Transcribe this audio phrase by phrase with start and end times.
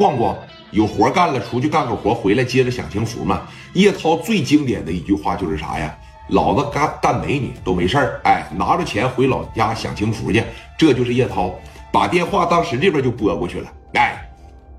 [0.00, 0.34] 逛逛，
[0.70, 3.42] 有活干了，出去干个活，回来接着享清福嘛。
[3.74, 5.94] 叶涛最经典的一句话就是啥呀？
[6.30, 10.42] 老子干干美女都没事儿，哎，拿着钱回老家享清福去，
[10.78, 11.54] 这就是叶涛。
[11.92, 14.26] 把电话当时这边就拨过去了，哎，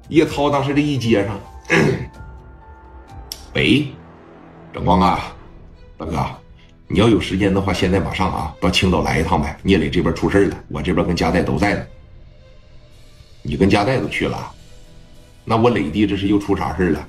[0.10, 1.40] 叶涛当时这一接上，
[3.54, 3.94] 喂，
[4.74, 5.32] 整光啊，
[6.00, 6.26] 大哥，
[6.88, 9.56] 你要有时间的话，现在马上啊，到青岛来一趟呗。
[9.62, 11.86] 聂磊这边出事了，我这边跟加代都在呢。
[13.44, 14.52] 你跟加代都去了，
[15.44, 17.08] 那我磊弟这是又出啥事了？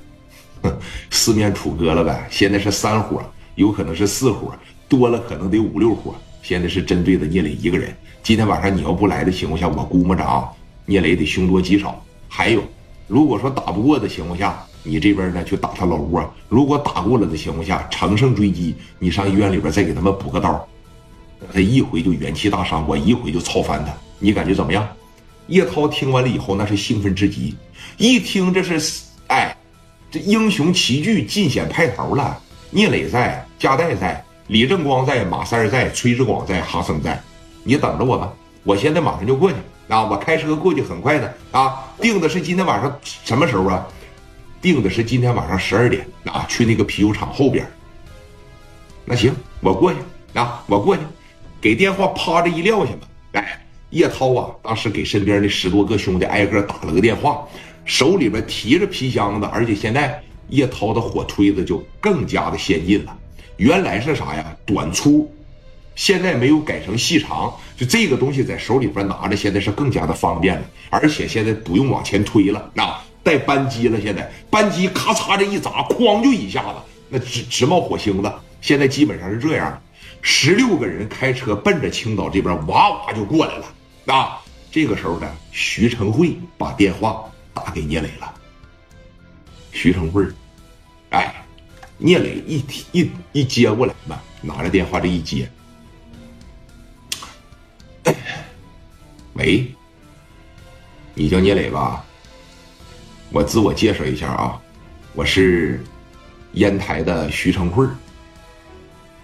[1.09, 2.27] 四面楚歌了呗。
[2.31, 3.21] 现在是三伙，
[3.55, 4.53] 有可能是四伙，
[4.87, 6.15] 多了可能得五六伙。
[6.41, 7.95] 现在是针对的聂磊一个人。
[8.21, 10.49] 今天晚上你要不来的情况下，我估摸着啊，
[10.85, 12.03] 聂磊得凶多吉少。
[12.27, 12.63] 还有，
[13.07, 20.67] 如果说打不过的情况下，你这边呢去打他老窝；如果打过了的情况下，乘胜追击，你上医院里边再给他们补个刀，
[21.53, 23.93] 他一回就元气大伤，我一回就操翻他。
[24.19, 24.87] 你感觉怎么样？
[25.47, 27.55] 叶涛听完了以后，那是兴奋至极。
[27.97, 29.55] 一听这是，哎，
[30.09, 32.39] 这英雄齐聚，尽显派头了。
[32.71, 37.21] 聂磊在，加代在，李正光在，马三在，崔志广在，哈森在。
[37.63, 39.57] 你等着我吧，我现在马上就过去
[39.89, 40.03] 啊！
[40.05, 41.83] 我开车过去，很快的啊。
[42.01, 43.85] 定的是今天晚上什么时候啊？
[44.61, 47.69] 定的是今天晚上十二点啊，去那个啤酒厂后边。
[49.05, 49.99] 那行，我过去
[50.33, 51.03] 啊，我过去，
[51.61, 53.07] 给电话趴着一撂下吧。
[53.33, 53.59] 哎。
[53.93, 57.47] 叶涛啊，当时给身边的十多个兄弟挨个打了个电话，
[57.85, 60.19] 手里边提着皮箱子，而且现在
[60.49, 63.15] 叶涛的火推子就更加的先进了。
[63.57, 64.43] 原来是啥呀？
[64.65, 65.31] 短粗，
[65.93, 70.63] 现在没有改成细长，就这个东西在手里边拿着，现在是更加的方便了。
[70.89, 74.01] 而且现在不用往前推了，那带扳机了。
[74.01, 78.33] 现在扳机咔嚓这一砸，哐就一下子，那直直冒火星子。
[78.59, 79.79] 现在基本上是这样，
[80.23, 83.65] 十六个人开车奔着青岛这边哇哇就过来了。
[84.05, 87.23] 啊，这个时候呢，徐成慧把电话
[87.53, 88.33] 打给聂磊了。
[89.71, 90.25] 徐成慧，
[91.09, 91.33] 哎，
[91.97, 95.49] 聂磊一提一一接过来嘛，拿着电话这一接，
[99.33, 99.73] 喂，
[101.15, 102.05] 你叫聂磊吧？
[103.31, 104.61] 我自我介绍一下啊，
[105.13, 105.83] 我是
[106.53, 107.83] 烟台的徐成慧。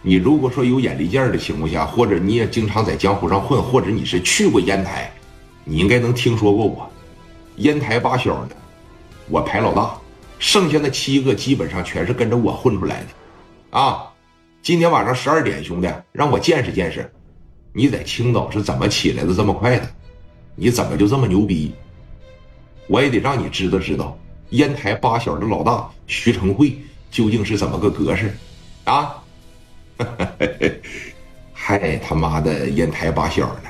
[0.02, 5.12] 你如果说有眼力见儿的情况下，或者你也经常在江湖上混，或者你是去过烟台，
[5.66, 6.90] 你应该能听说过我。
[7.58, 8.56] 烟台八小的，
[9.28, 9.98] 我排老大，
[10.40, 13.78] 剩下的七个基本上全是跟着我混出来的。
[13.78, 14.08] 啊，
[14.62, 17.12] 今天晚上十二点，兄弟，让我见识见识，
[17.74, 19.90] 你在青岛是怎么起来的这么快的？
[20.56, 21.74] 你怎么就这么牛逼？
[22.88, 24.18] 我也得让你知道知道，
[24.52, 26.78] 烟台八小的老大徐成慧
[27.12, 28.34] 究竟是怎么个格式
[28.86, 29.22] 啊？
[31.54, 33.70] 还他妈的烟台八小呢！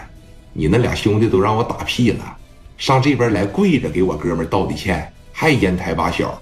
[0.54, 2.38] 你那俩兄弟都让我打屁了，
[2.78, 6.40] 上这边来跪着给我哥们道的歉，还烟台八小，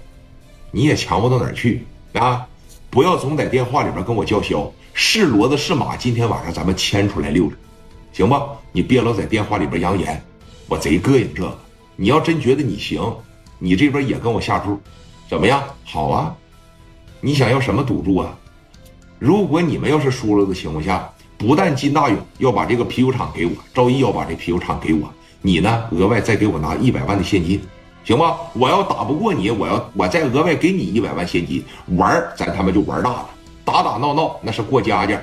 [0.70, 1.84] 你也强不到哪儿去
[2.14, 2.46] 啊！
[2.90, 7.52] 不要总在电话里边跟我叫嚣，是骡子是马，今天晚上咱们牵出来溜溜，
[8.12, 8.48] 行吧？
[8.72, 10.22] 你别老在电话里边扬言，
[10.68, 11.58] 我贼膈应这个。
[11.96, 13.14] 你要真觉得你行，
[13.58, 14.80] 你这边也跟我下注，
[15.28, 15.62] 怎么样？
[15.84, 16.34] 好啊，
[17.20, 18.38] 你想要什么赌注啊？
[19.18, 25.12] 如果你们要是输了的情况下，不但金大勇要把这个啤酒厂给我，赵毅要把这啤酒厂给我，
[25.42, 27.60] 你呢额外再给我拿一百万的现金，
[28.04, 28.36] 行吗？
[28.54, 31.64] 我要打不过你，我要我再额外给你一百万现金，
[31.96, 33.30] 玩咱他妈就玩大了，
[33.64, 35.20] 打打闹闹那是过家家。